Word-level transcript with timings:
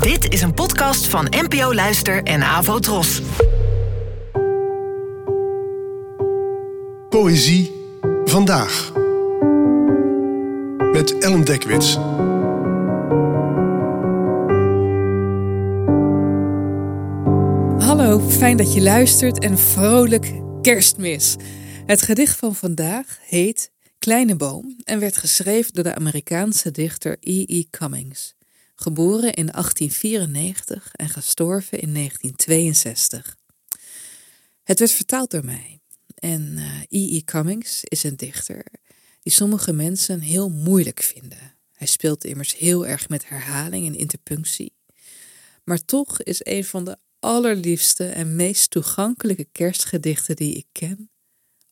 Dit 0.00 0.32
is 0.32 0.42
een 0.42 0.54
podcast 0.54 1.06
van 1.06 1.26
NPO 1.30 1.74
Luister 1.74 2.22
en 2.22 2.42
Avo 2.42 2.78
Tros. 2.78 3.22
Poëzie 7.08 7.72
vandaag. 8.24 8.92
Met 10.92 11.18
Ellen 11.18 11.44
Dekwits. 11.44 11.94
Hallo, 17.86 18.20
fijn 18.28 18.56
dat 18.56 18.74
je 18.74 18.80
luistert 18.82 19.38
en 19.38 19.58
vrolijk 19.58 20.32
kerstmis. 20.62 21.36
Het 21.86 22.02
gedicht 22.02 22.38
van 22.38 22.54
vandaag 22.54 23.18
heet 23.22 23.70
Kleine 23.98 24.36
Boom 24.36 24.76
en 24.84 25.00
werd 25.00 25.16
geschreven 25.16 25.72
door 25.72 25.84
de 25.84 25.94
Amerikaanse 25.94 26.70
dichter 26.70 27.16
E.E. 27.20 27.62
Cummings. 27.70 28.34
Geboren 28.82 29.34
in 29.34 29.46
1894 29.46 30.92
en 30.92 31.08
gestorven 31.08 31.80
in 31.80 31.94
1962. 31.94 33.36
Het 34.62 34.78
werd 34.78 34.90
vertaald 34.90 35.30
door 35.30 35.44
mij. 35.44 35.80
En 36.14 36.58
E.E. 36.88 37.20
Cummings 37.20 37.84
is 37.84 38.02
een 38.02 38.16
dichter 38.16 38.64
die 39.20 39.32
sommige 39.32 39.72
mensen 39.72 40.20
heel 40.20 40.48
moeilijk 40.48 41.02
vinden. 41.02 41.54
Hij 41.72 41.86
speelt 41.86 42.24
immers 42.24 42.56
heel 42.56 42.86
erg 42.86 43.08
met 43.08 43.28
herhaling 43.28 43.86
en 43.86 43.94
interpunctie. 43.94 44.74
Maar 45.64 45.84
toch 45.84 46.22
is 46.22 46.40
een 46.44 46.64
van 46.64 46.84
de 46.84 46.98
allerliefste 47.18 48.06
en 48.06 48.36
meest 48.36 48.70
toegankelijke 48.70 49.46
kerstgedichten 49.52 50.36
die 50.36 50.54
ik 50.54 50.66
ken, 50.72 51.10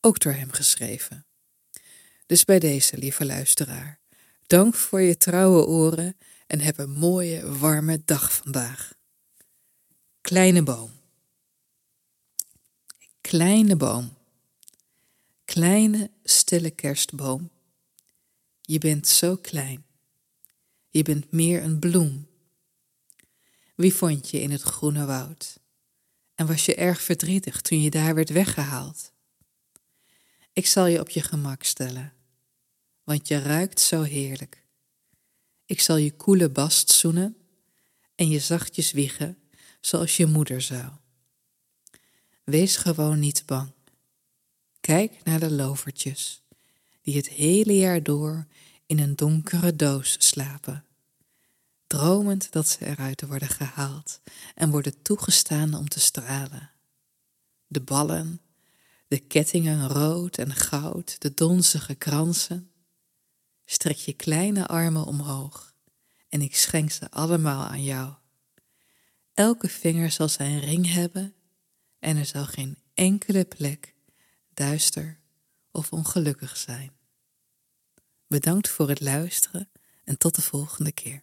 ook 0.00 0.20
door 0.20 0.32
hem 0.32 0.50
geschreven. 0.50 1.26
Dus 2.26 2.44
bij 2.44 2.58
deze, 2.58 2.98
lieve 2.98 3.24
luisteraar, 3.24 4.00
dank 4.46 4.74
voor 4.74 5.00
je 5.00 5.16
trouwe 5.16 5.66
oren 5.66 6.16
en 6.48 6.60
heb 6.60 6.78
een 6.78 6.90
mooie, 6.90 7.58
warme 7.58 8.02
dag 8.04 8.32
vandaag. 8.32 8.94
Kleine 10.20 10.62
boom. 10.62 10.90
Kleine 13.20 13.76
boom. 13.76 14.16
Kleine, 15.44 16.10
stille 16.24 16.70
kerstboom. 16.70 17.50
Je 18.60 18.78
bent 18.78 19.08
zo 19.08 19.36
klein. 19.36 19.84
Je 20.88 21.02
bent 21.02 21.32
meer 21.32 21.62
een 21.62 21.78
bloem. 21.78 22.26
Wie 23.74 23.94
vond 23.94 24.30
je 24.30 24.40
in 24.40 24.50
het 24.50 24.62
groene 24.62 25.04
woud? 25.04 25.60
En 26.34 26.46
was 26.46 26.64
je 26.64 26.74
erg 26.74 27.02
verdrietig 27.02 27.60
toen 27.60 27.80
je 27.80 27.90
daar 27.90 28.14
werd 28.14 28.30
weggehaald? 28.30 29.12
Ik 30.52 30.66
zal 30.66 30.86
je 30.86 31.00
op 31.00 31.10
je 31.10 31.22
gemak 31.22 31.62
stellen, 31.62 32.12
want 33.04 33.28
je 33.28 33.38
ruikt 33.38 33.80
zo 33.80 34.02
heerlijk. 34.02 34.66
Ik 35.68 35.80
zal 35.80 35.96
je 35.96 36.12
koele 36.12 36.50
bast 36.50 36.90
zoenen 36.90 37.36
en 38.14 38.28
je 38.28 38.38
zachtjes 38.38 38.92
wiegen 38.92 39.38
zoals 39.80 40.16
je 40.16 40.26
moeder 40.26 40.60
zou. 40.60 40.90
Wees 42.44 42.76
gewoon 42.76 43.18
niet 43.18 43.42
bang. 43.46 43.72
Kijk 44.80 45.24
naar 45.24 45.40
de 45.40 45.50
lovertjes, 45.50 46.42
die 47.02 47.16
het 47.16 47.28
hele 47.28 47.76
jaar 47.76 48.02
door 48.02 48.46
in 48.86 48.98
een 48.98 49.16
donkere 49.16 49.76
doos 49.76 50.16
slapen, 50.18 50.84
dromend 51.86 52.52
dat 52.52 52.68
ze 52.68 52.86
eruit 52.86 53.26
worden 53.26 53.48
gehaald 53.48 54.20
en 54.54 54.70
worden 54.70 55.02
toegestaan 55.02 55.74
om 55.74 55.88
te 55.88 56.00
stralen. 56.00 56.70
De 57.66 57.80
ballen, 57.80 58.40
de 59.08 59.18
kettingen 59.18 59.88
rood 59.88 60.38
en 60.38 60.54
goud, 60.54 61.20
de 61.20 61.34
donzige 61.34 61.94
kransen. 61.94 62.70
Strek 63.70 63.96
je 63.96 64.12
kleine 64.12 64.66
armen 64.66 65.04
omhoog 65.04 65.74
en 66.28 66.42
ik 66.42 66.56
schenk 66.56 66.90
ze 66.90 67.10
allemaal 67.10 67.64
aan 67.64 67.84
jou. 67.84 68.14
Elke 69.34 69.68
vinger 69.68 70.10
zal 70.10 70.28
zijn 70.28 70.60
ring 70.60 70.92
hebben 70.92 71.34
en 71.98 72.16
er 72.16 72.26
zal 72.26 72.44
geen 72.44 72.78
enkele 72.94 73.44
plek 73.44 73.94
duister 74.54 75.18
of 75.70 75.92
ongelukkig 75.92 76.56
zijn. 76.56 76.92
Bedankt 78.26 78.68
voor 78.68 78.88
het 78.88 79.00
luisteren 79.00 79.70
en 80.04 80.18
tot 80.18 80.34
de 80.34 80.42
volgende 80.42 80.92
keer. 80.92 81.20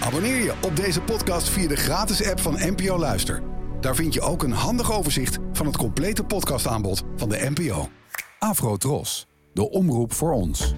Abonneer 0.00 0.42
je 0.42 0.56
op 0.62 0.76
deze 0.76 1.00
podcast 1.00 1.48
via 1.48 1.68
de 1.68 1.76
gratis 1.76 2.24
app 2.24 2.40
van 2.40 2.54
NPO 2.54 2.98
Luister. 2.98 3.42
Daar 3.80 3.94
vind 3.94 4.14
je 4.14 4.20
ook 4.20 4.42
een 4.42 4.52
handig 4.52 4.92
overzicht 4.92 5.38
van 5.52 5.66
het 5.66 5.76
complete 5.76 6.24
podcastaanbod 6.24 7.02
van 7.16 7.28
de 7.28 7.50
NPO. 7.54 7.90
Afro 8.38 8.76
Tros, 8.76 9.26
de 9.54 9.70
omroep 9.70 10.12
voor 10.12 10.32
ons. 10.32 10.74